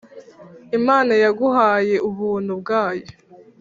[0.77, 3.07] imana yaguhaye ubuntu bwayo